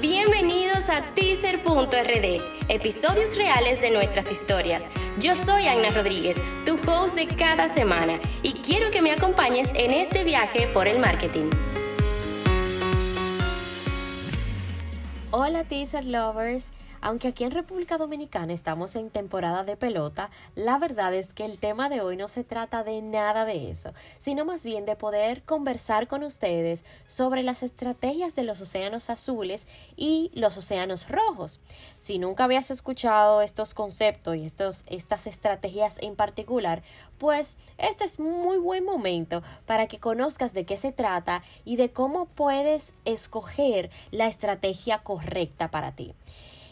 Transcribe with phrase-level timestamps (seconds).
[0.00, 4.86] Bienvenidos a teaser.rd, episodios reales de nuestras historias.
[5.18, 9.92] Yo soy Aina Rodríguez, tu host de cada semana, y quiero que me acompañes en
[9.92, 11.50] este viaje por el marketing.
[15.32, 16.70] Hola teaser lovers.
[17.00, 21.58] Aunque aquí en República Dominicana estamos en temporada de pelota, la verdad es que el
[21.58, 25.42] tema de hoy no se trata de nada de eso, sino más bien de poder
[25.42, 31.60] conversar con ustedes sobre las estrategias de los océanos azules y los océanos rojos.
[31.98, 36.82] Si nunca habías escuchado estos conceptos y estos, estas estrategias en particular,
[37.18, 41.92] pues este es muy buen momento para que conozcas de qué se trata y de
[41.92, 46.14] cómo puedes escoger la estrategia correcta para ti.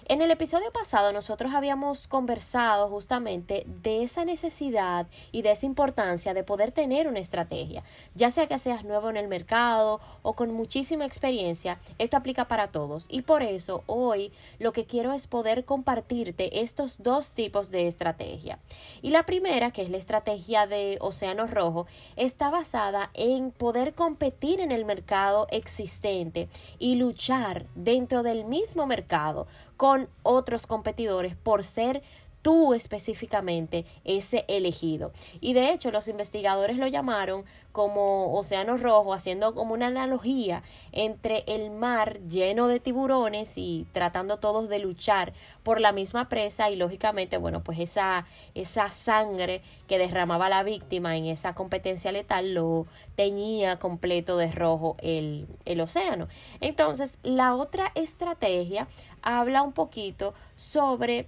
[0.09, 6.33] En el episodio pasado nosotros habíamos conversado justamente de esa necesidad y de esa importancia
[6.33, 7.83] de poder tener una estrategia,
[8.15, 12.69] ya sea que seas nuevo en el mercado o con muchísima experiencia, esto aplica para
[12.69, 14.31] todos y por eso hoy
[14.61, 18.61] lo que quiero es poder compartirte estos dos tipos de estrategia.
[19.03, 24.61] Y la primera, que es la estrategia de Océano Rojo, está basada en poder competir
[24.61, 32.03] en el mercado existente y luchar dentro del mismo mercado con otros competidores por ser
[32.47, 35.11] tú específicamente ese elegido.
[35.41, 41.43] Y de hecho los investigadores lo llamaron como océano rojo, haciendo como una analogía entre
[41.49, 45.33] el mar lleno de tiburones y tratando todos de luchar
[45.65, 51.17] por la misma presa y lógicamente, bueno, pues esa, esa sangre que derramaba la víctima
[51.17, 56.29] en esa competencia letal lo teñía completo de rojo el, el océano.
[56.61, 58.87] Entonces, la otra estrategia
[59.21, 61.27] habla un poquito sobre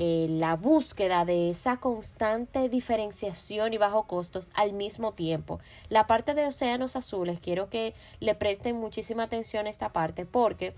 [0.00, 5.58] eh, la búsqueda de esa constante diferenciación y bajo costos al mismo tiempo.
[5.88, 10.72] La parte de océanos azules, quiero que le presten muchísima atención a esta parte porque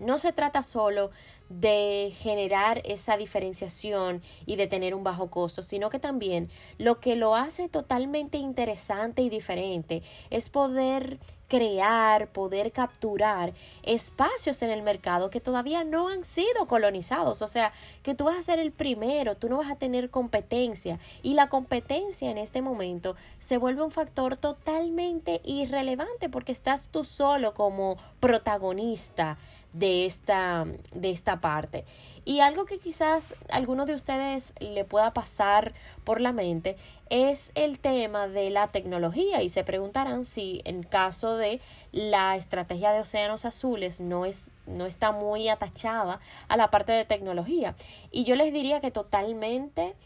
[0.00, 1.10] no se trata solo
[1.48, 7.16] de generar esa diferenciación y de tener un bajo costo, sino que también lo que
[7.16, 11.18] lo hace totalmente interesante y diferente es poder
[11.52, 13.52] crear, poder capturar
[13.82, 17.42] espacios en el mercado que todavía no han sido colonizados.
[17.42, 20.98] O sea, que tú vas a ser el primero, tú no vas a tener competencia.
[21.22, 27.04] Y la competencia en este momento se vuelve un factor totalmente irrelevante porque estás tú
[27.04, 29.36] solo como protagonista
[29.74, 30.64] de esta,
[30.94, 31.84] de esta parte.
[32.24, 35.72] Y algo que quizás alguno de ustedes le pueda pasar
[36.04, 36.76] por la mente
[37.10, 39.42] es el tema de la tecnología.
[39.42, 41.60] Y se preguntarán si en caso de
[41.90, 47.04] la estrategia de océanos azules no es no está muy atachada a la parte de
[47.04, 47.74] tecnología.
[48.10, 49.96] Y yo les diría que totalmente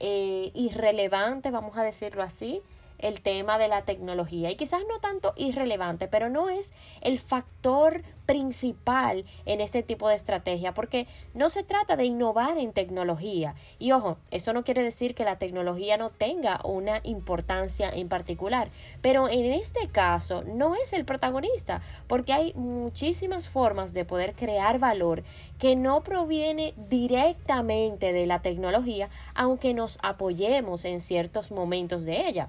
[0.00, 2.62] eh, irrelevante vamos a decirlo así
[3.00, 8.02] el tema de la tecnología y quizás no tanto irrelevante, pero no es el factor
[8.26, 13.56] principal en este tipo de estrategia, porque no se trata de innovar en tecnología.
[13.80, 18.70] Y ojo, eso no quiere decir que la tecnología no tenga una importancia en particular,
[19.02, 24.78] pero en este caso no es el protagonista, porque hay muchísimas formas de poder crear
[24.78, 25.24] valor
[25.58, 32.48] que no proviene directamente de la tecnología, aunque nos apoyemos en ciertos momentos de ella.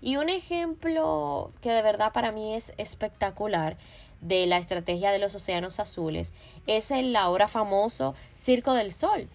[0.00, 3.76] Y un ejemplo que de verdad para mí es espectacular
[4.20, 6.32] de la estrategia de los océanos azules
[6.66, 9.28] es el ahora famoso Circo del Sol.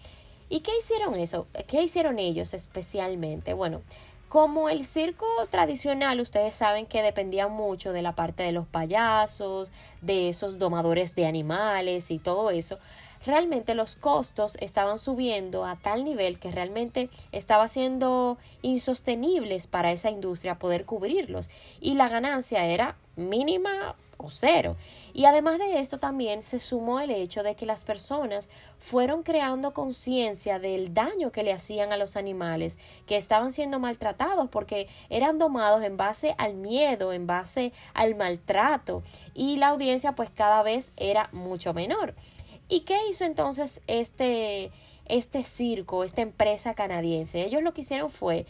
[0.48, 1.46] ¿Y qué hicieron eso?
[1.66, 3.54] ¿Qué hicieron ellos especialmente?
[3.54, 3.82] Bueno,
[4.28, 9.72] como el circo tradicional, ustedes saben que dependía mucho de la parte de los payasos,
[10.00, 12.78] de esos domadores de animales y todo eso,
[13.26, 20.10] realmente los costos estaban subiendo a tal nivel que realmente estaba siendo insostenibles para esa
[20.10, 24.76] industria poder cubrirlos y la ganancia era mínima o cero.
[25.12, 28.48] Y además de esto también se sumó el hecho de que las personas
[28.78, 34.48] fueron creando conciencia del daño que le hacían a los animales que estaban siendo maltratados
[34.48, 39.02] porque eran domados en base al miedo, en base al maltrato
[39.34, 42.14] y la audiencia pues cada vez era mucho menor.
[42.74, 44.72] ¿Y qué hizo entonces este,
[45.06, 47.44] este circo, esta empresa canadiense?
[47.44, 48.46] Ellos lo que hicieron fue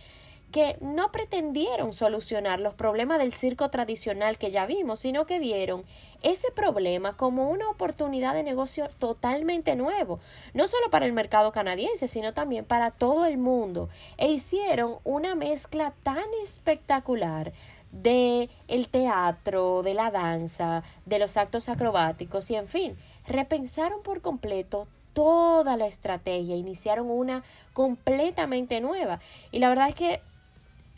[0.54, 5.82] que no pretendieron solucionar los problemas del circo tradicional que ya vimos, sino que vieron
[6.22, 10.20] ese problema como una oportunidad de negocio totalmente nuevo,
[10.52, 15.34] no solo para el mercado canadiense, sino también para todo el mundo, e hicieron una
[15.34, 17.52] mezcla tan espectacular
[17.90, 22.96] de el teatro, de la danza, de los actos acrobáticos y en fin,
[23.26, 27.42] repensaron por completo toda la estrategia, iniciaron una
[27.72, 29.18] completamente nueva.
[29.50, 30.20] Y la verdad es que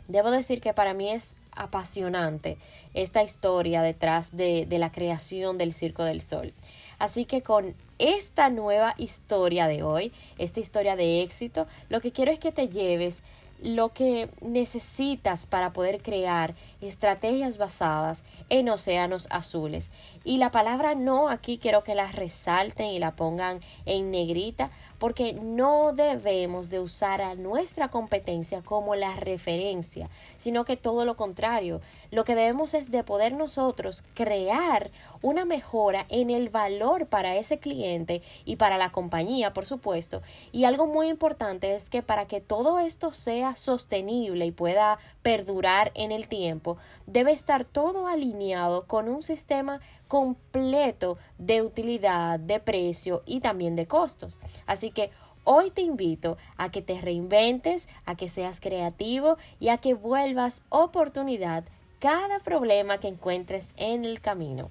[0.07, 2.57] debo decir que para mí es apasionante
[2.93, 6.53] esta historia detrás de, la creación del Circo del Sol.
[6.99, 12.31] Así que con esta nueva historia de hoy, esta historia de éxito, lo que quiero
[12.31, 13.23] es que te lleves
[13.61, 19.91] lo que necesitas para poder crear estrategias basadas en océanos azules.
[20.23, 24.69] Y la palabra no aquí quiero que la resalten y la pongan en negrita
[24.99, 31.15] porque no debemos de usar a nuestra competencia como la referencia, sino que todo lo
[31.15, 31.81] contrario.
[32.11, 34.89] Lo que debemos es de poder nosotros crear
[35.21, 40.21] una mejora en el valor para ese cliente y para la compañía, por supuesto.
[40.51, 43.13] Y algo muy importante es que para que todo esto
[43.55, 51.17] sostenible y pueda perdurar en el tiempo, debe estar todo alineado con un sistema completo
[51.37, 54.39] de utilidad, de precio y también de costos.
[54.65, 55.11] Así que
[55.43, 60.61] hoy te invito a que te reinventes, a que seas creativo y a que vuelvas
[60.69, 61.63] oportunidad
[61.99, 64.69] cada problema que encuentres en el camino.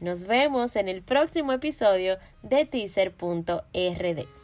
[0.00, 4.43] Nos vemos en el próximo episodio de teaser.rd.